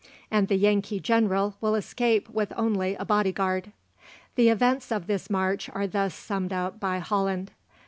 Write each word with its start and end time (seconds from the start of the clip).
and 0.31 0.47
the 0.47 0.55
Yankee 0.55 0.99
General 0.99 1.53
will 1.61 1.75
escape 1.75 2.27
with 2.27 2.51
only 2.57 2.95
a 2.95 3.05
body 3.05 3.31
guard." 3.31 3.71
The 4.33 4.49
events 4.49 4.91
of 4.91 5.05
this 5.05 5.29
march 5.29 5.69
are 5.75 5.85
thus 5.85 6.15
summed 6.15 6.51
up 6.51 6.79
by 6.79 6.97
Holland. 6.97 7.51